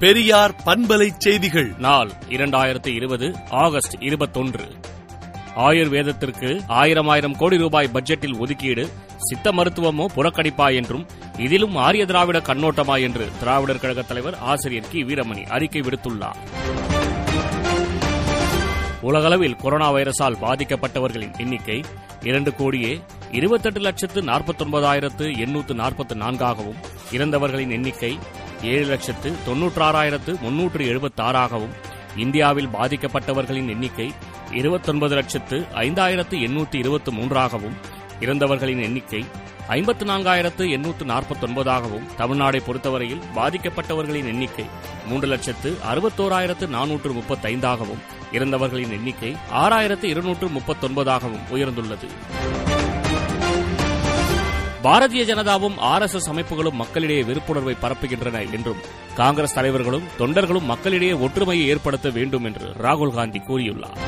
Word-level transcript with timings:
பெரியார் 0.00 0.54
பண்பலை 0.66 1.10
செய்திகள். 1.18 1.72
நாள் 1.78 2.10
இரண்டாயிரத்தி 2.28 2.86
இருபது 2.86 3.34
ஆகஸ்ட் 3.50 3.94
இருபத்தொன்று. 4.00 4.64
ஆயுர்வேதத்திற்கு 5.56 6.64
ஆயிரம் 6.66 7.08
ஆயிரம் 7.08 7.36
கோடி 7.36 7.58
ரூபாய் 7.58 7.90
பட்ஜெட்டில் 7.92 8.38
ஒதுக்கீடு 8.38 8.88
சித்த 9.16 9.52
மருத்துவமோ 9.52 10.06
புறக்கணிப்பா 10.16 10.74
என்றும் 10.74 11.06
இதிலும் 11.38 11.76
ஆரிய 11.76 12.06
திராவிட 12.06 12.38
கண்ணோட்டமா 12.38 13.00
என்று 13.00 13.28
திராவிடர் 13.38 13.78
கழக 13.78 14.02
தலைவர் 14.02 14.38
ஆசிரியர் 14.38 14.88
கி. 14.90 15.04
வீரமணி 15.04 15.46
அறிக்கை 15.46 15.80
விடுத்துள்ளார். 15.80 16.36
உலகளவில் 19.00 19.56
கொரோனா 19.56 19.92
வைரஸால் 19.92 20.38
பாதிக்கப்பட்டவர்களின் 20.40 21.38
எண்ணிக்கை 21.38 21.84
இரண்டு 22.20 22.54
கோடியே 22.54 23.00
இருபத்தெட்டு 23.32 23.80
லட்சத்து 23.80 24.22
நாற்பத்தொன்பதாயிரத்து 24.22 25.38
எண்ணூற்று 25.38 25.74
நாற்பத்து 25.74 26.14
நான்காகவும் 26.14 26.76
இறந்தவர்களின் 27.12 27.70
எண்ணிக்கை 27.70 28.18
ஏழு 28.62 28.84
லட்சத்து 28.84 29.32
தொன்னூற்றாறாயிரத்து 29.46 30.40
முன்னூற்று 30.40 30.84
எழுபத்தாறாகவும் 30.84 31.74
இந்தியாவில் 32.16 32.68
பாதிக்கப்பட்டவர்களின் 32.68 33.68
எண்ணிக்கை 33.68 34.12
இருபத்தொன்பது 34.52 35.14
லட்சத்து 35.14 35.66
ஐந்தாயிரத்து 35.74 36.40
எண்ணூற்று 36.40 36.78
இருபத்தி 36.78 37.10
மூன்றாகவும் 37.10 37.76
இறந்தவர்களின் 38.20 38.80
எண்ணிக்கை 38.80 39.24
ஐம்பத்து 39.68 40.04
நான்காயிரத்து 40.06 40.70
எண்ணூற்று 40.70 41.04
நாற்பத்தொன்பதாகவும் 41.04 42.06
தமிழ்நாடை 42.18 42.60
பொறுத்தவரையில் 42.66 43.24
பாதிக்கப்பட்டவர்களின் 43.36 44.26
எண்ணிக்கை 44.26 44.66
மூன்று 45.08 45.26
லட்சத்து 45.26 45.76
அறுபத்தோராயிரத்து 45.92 46.66
நானூற்று 46.66 47.12
முப்பத்தைந்தாகவும் 47.12 48.04
இறந்தவர்களின் 48.32 48.90
எண்ணிக்கை 48.90 49.36
ஆறாயிரத்து 49.52 50.04
இருநூற்று 50.04 50.48
முப்பத்தொன்பதாகவும் 50.48 51.46
உயர்ந்துள்ளது. 51.50 52.08
பாரதிய 54.86 55.22
ஜனதாவும் 55.28 55.76
ஆர் 55.78 56.02
எஸ் 56.02 56.14
எஸ் 56.14 56.30
அமைப்புகளும் 56.30 56.76
மக்களிடையே 56.80 57.22
வெறுப்புணர்வை 57.22 57.76
பரப்புகின்றன 57.82 58.52
என்றும் 58.52 58.80
காங்கிரஸ் 59.14 59.54
தலைவர்களும் 59.54 60.04
தொண்டர்களும் 60.18 60.68
மக்களிடையே 60.72 61.12
ஒற்றுமையை 61.12 61.68
ஏற்படுத்த 61.68 62.10
வேண்டும் 62.10 62.44
என்று 62.44 62.68
ராகுல் 62.82 63.14
காந்தி 63.14 63.42
கூறியுள்ளார். 63.48 63.98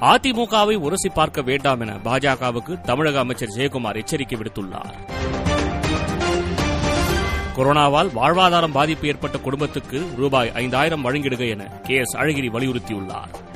அதிமுகவை 0.00 0.74
உரசி 0.74 1.08
பார்க்க 1.08 1.42
வேண்டாம் 1.42 1.80
என 1.80 1.92
பாஜகவுக்கு 2.04 2.80
தமிழக 2.80 3.18
அமைச்சர் 3.18 3.54
ஜெயக்குமார் 3.56 3.96
எச்சரிக்கை 3.96 4.38
விடுத்துள்ளார். 4.38 4.94
கொரோனாவால் 7.56 8.10
வாழ்வாதாரம் 8.16 8.72
பாதிப்பு 8.72 9.06
ஏற்பட்ட 9.06 9.38
குடும்பத்துக்கு 9.38 10.06
ரூபாய் 10.16 10.52
ஐந்தாயிரம் 10.52 11.04
வழங்கிடுக 11.04 11.48
என 11.48 11.64
கே 11.64 11.96
எஸ் 11.96 12.16
அழகிரி 12.16 12.50
வலியுறுத்தியுள்ளார். 12.56 13.54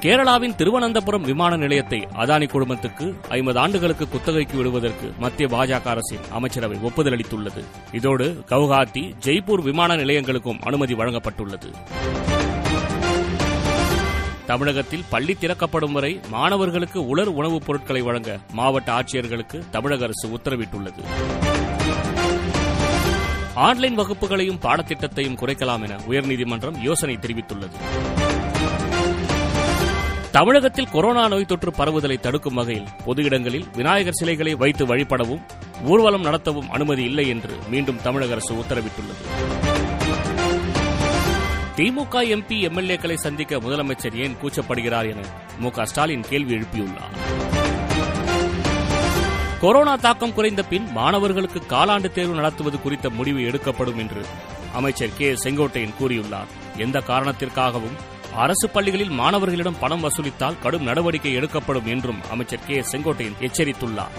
கேரளாவின் 0.00 0.54
திருவனந்தபுரம் 0.54 1.22
விமான 1.22 1.56
நிலையத்தை 1.56 2.08
அதானி 2.16 2.46
குழுமத்துக்கு 2.46 3.14
ஐம்பது 3.28 3.58
ஆண்டுகளுக்கு 3.58 4.08
குத்தகைக்கு 4.08 4.56
விடுவதற்கு 4.56 5.12
மத்திய 5.18 5.48
பாஜக 5.48 5.84
அரசின் 5.84 6.20
அமைச்சரவை 6.30 6.78
ஒப்புதல் 6.82 7.16
அளித்துள்ளது. 7.16 7.64
இதோடு 7.92 8.44
கவுஹாத்தி 8.48 9.12
ஜெய்ப்பூர் 9.24 9.62
விமான 9.62 9.96
நிலையங்களுக்கும் 9.96 10.58
அனுமதி 10.60 10.94
வழங்கப்பட்டுள்ளது. 10.94 11.70
தமிழகத்தில் 14.46 15.04
பள்ளி 15.10 15.34
திறக்கப்படும் 15.34 15.92
வரை 15.92 16.20
மாணவர்களுக்கு 16.28 17.06
உலர் 17.06 17.28
உணவுப் 17.28 17.62
பொருட்களை 17.66 18.02
வழங்க 18.02 18.38
மாவட்ட 18.52 18.92
ஆட்சியர்களுக்கு 18.92 19.62
தமிழக 19.70 20.04
அரசு 20.04 20.28
உத்தரவிட்டுள்ளது. 20.28 21.04
ஆன்லைன் 23.54 23.98
வகுப்புகளையும் 23.98 24.58
பாடத்திட்டத்தையும் 24.62 25.38
குறைக்கலாம் 25.38 25.82
என 25.82 26.00
உயர்நீதிமன்றம் 26.08 26.82
யோசனை 26.82 27.18
தெரிவித்துள்ளது. 27.20 27.76
தமிழகத்தில் 30.36 30.88
கொரோனா 30.88 31.28
நோய் 31.28 31.44
தொற்று 31.44 31.70
பரவுதலை 31.70 32.20
தடுக்கும் 32.20 32.54
வகையில் 32.54 32.88
பொது 33.04 33.22
இடங்களில் 33.22 33.64
விநாயகர் 33.72 34.12
சிலைகளை 34.12 34.54
வைத்து 34.54 34.86
வழிபடவும் 34.86 35.40
ஊர்வலம் 35.84 36.24
நடத்தவும் 36.24 36.68
அனுமதி 36.68 37.02
இல்லை 37.02 37.28
என்று 37.28 37.54
மீண்டும் 37.68 38.00
தமிழக 38.02 38.32
அரசு 38.32 38.54
உத்தரவிட்டுள்ளது. 38.54 39.22
திமுக 41.76 42.14
எம்பி 42.14 42.58
எம்எல்ஏக்களை 42.68 43.14
சந்திக்க 43.14 43.56
முதலமைச்சர் 43.56 44.14
ஏன் 44.14 44.36
கூச்சப்படுகிறார் 44.42 45.08
என 45.08 45.20
மு 45.58 45.70
க 45.70 45.86
ஸ்டாலின் 45.86 46.26
கேள்வி 46.28 46.54
எழுப்பியுள்ளார். 46.54 47.14
கொரோனா 49.60 49.96
தாக்கம் 49.96 50.34
குறைந்த 50.34 50.62
பின் 50.62 50.92
மாணவர்களுக்கு 50.92 51.62
காலாண்டு 51.68 52.12
தேர்வு 52.12 52.34
நடத்துவது 52.34 52.80
குறித்த 52.80 53.10
முடிவு 53.10 53.42
எடுக்கப்படும் 53.42 53.98
என்று 53.98 54.26
அமைச்சர் 54.74 55.16
கே 55.16 55.32
செங்கோட்டையன் 55.32 55.94
கூறியுள்ளார். 56.00 56.52
எந்த 56.76 56.98
காரணத்திற்காகவும் 56.98 57.96
அரசு 58.36 58.70
பள்ளிகளில் 58.70 59.10
மாணவர்களிடம் 59.10 59.78
பணம் 59.80 60.04
வசூலித்தால் 60.04 60.58
கடும் 60.62 60.82
நடவடிக்கை 60.82 61.32
எடுக்கப்படும் 61.32 61.86
என்றும் 61.86 62.20
அமைச்சர் 62.30 62.64
கே 62.66 62.80
செங்கோட்டையன் 62.80 63.38
எச்சரித்துள்ளார். 63.40 64.14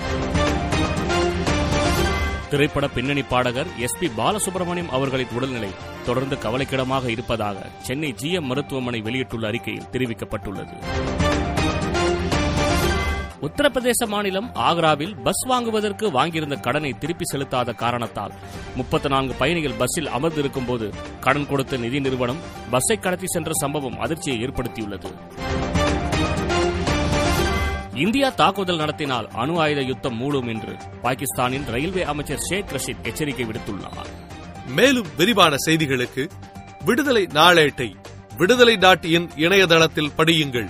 திரைப்பட 2.50 2.88
பின்னணி 2.88 3.22
பாடகர் 3.22 3.68
எஸ் 3.78 3.98
பி 4.00 4.08
பாலசுப்ரமணியம் 4.18 4.88
அவர்களின் 4.88 5.34
உடல்நிலை 5.36 5.70
தொடர்ந்து 6.06 6.36
கவலைக்கிடமாக 6.36 7.08
இருப்பதாக 7.08 7.66
சென்னை 7.80 8.16
ஜிஎம் 8.22 8.50
மருத்துவமனை 8.52 9.00
வெளியிட்டுள்ள 9.00 9.48
அறிக்கையில் 9.48 9.90
தெரிவிக்கப்பட்டுள்ளது. 9.92 10.76
உத்தரப்பிரதேச 13.42 14.08
மாநிலம் 14.08 14.48
ஆக்ராவில் 14.56 15.22
பஸ் 15.24 15.42
வாங்குவதற்கு 15.48 16.06
வாங்கியிருந்த 16.12 16.56
கடனை 16.60 16.94
திருப்பி 16.94 17.26
செலுத்தாத 17.34 17.76
காரணத்தால் 17.76 18.34
முப்பத்தி 18.76 19.10
நான்கு 19.10 19.34
பயணிகள் 19.34 19.76
பஸ்ஸில் 19.78 20.08
அமர்ந்திருக்கும் 20.08 20.66
போது 20.66 20.94
கடன் 21.20 21.48
கொடுத்த 21.48 21.78
நிதி 21.78 22.00
நிறுவனம் 22.00 22.40
பஸ்ஸை 22.70 22.98
கடத்தி 23.00 23.28
சென்ற 23.28 23.52
சம்பவம் 23.54 24.00
அதிர்ச்சியை 24.00 24.48
ஏற்படுத்தியுள்ளது. 24.48 25.12
இந்தியா 27.94 28.30
தாக்குதல் 28.30 28.78
நடத்தினால் 28.78 29.28
அணு 29.28 29.60
ஆயுத 29.60 29.82
யுத்தம் 29.82 30.18
மூடும் 30.22 30.48
என்று 30.48 30.76
பாகிஸ்தானின் 31.02 31.66
ரயில்வே 31.66 32.04
அமைச்சர் 32.04 32.46
ஷேக் 32.50 32.74
ரஷீத் 32.74 33.04
எச்சரிக்கை 33.04 33.46
விடுத்துள்ளார். 33.46 34.12
மேலும் 34.68 35.08
விரிவான 35.18 35.56
செய்திகளுக்கு 35.66 36.30
விடுதலை 36.86 37.28
நாளேட்டை 37.34 37.96
விடுதலை 38.38 38.78
டாட் 38.78 39.06
இன் 39.06 39.30
இணையதளத்தில் 39.36 40.12
படியுங்கள். 40.18 40.70